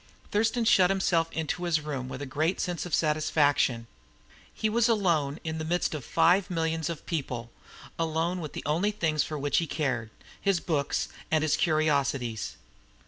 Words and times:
Thurston 0.31 0.65
shut 0.65 0.89
himself 0.89 1.31
into 1.31 1.65
his 1.65 1.79
room 1.81 2.09
with 2.09 2.23
a 2.23 2.25
great 2.25 2.59
sense 2.59 2.87
of 2.87 2.95
satisfaction. 2.95 3.85
He 4.51 4.67
was 4.67 4.89
alone 4.89 5.39
in 5.43 5.59
the 5.59 5.63
midst 5.63 5.93
of 5.93 6.03
five 6.03 6.49
millions 6.49 6.89
of 6.89 7.05
people 7.05 7.51
alone 7.99 8.41
with 8.41 8.53
the 8.53 8.63
only 8.65 8.89
things 8.89 9.23
for 9.23 9.37
which 9.37 9.57
he 9.59 9.67
cared, 9.67 10.09
his 10.41 10.59
books 10.59 11.07
and 11.29 11.43
his 11.43 11.55
curiosities. 11.55 12.55